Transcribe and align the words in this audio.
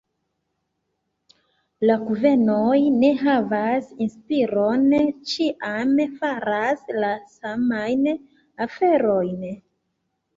La 1.89 1.97
kunvenoj 2.05 2.77
ne 3.03 3.11
havas 3.19 3.91
inspiron, 4.05 4.87
ĉiam 5.33 5.91
faras 6.23 6.81
la 7.03 7.11
samajn 7.35 8.09
aferojn. 8.67 9.45